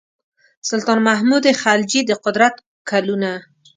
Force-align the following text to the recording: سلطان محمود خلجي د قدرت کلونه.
سلطان 0.69 0.99
محمود 1.07 1.45
خلجي 1.61 2.01
د 2.05 2.11
قدرت 2.23 2.55
کلونه. 2.89 3.31